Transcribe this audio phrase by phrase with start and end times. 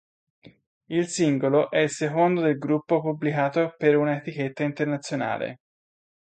[0.85, 5.59] Il singolo è il secondo del gruppo pubblicato per una etichetta internazionale.